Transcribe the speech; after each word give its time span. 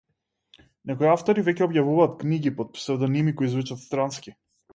Некои 0.91 1.09
автори 1.11 1.43
веќе 1.49 1.63
објавуваат 1.65 2.15
книги 2.23 2.53
под 2.63 2.73
псевдоними 2.79 3.37
кои 3.43 3.53
звучат 3.53 3.83
странски. 3.85 4.37